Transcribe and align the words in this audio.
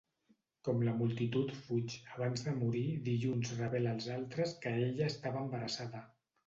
Com 0.69 0.79
la 0.87 0.93
multitud 1.01 1.53
fuig, 1.67 1.97
abans 2.17 2.47
de 2.47 2.55
morir 2.63 2.83
Dilluns 3.11 3.55
revela 3.61 3.95
als 3.95 4.13
altres 4.19 4.59
que 4.67 4.77
ella 4.91 5.13
estava 5.17 5.45
embarassada. 5.49 6.09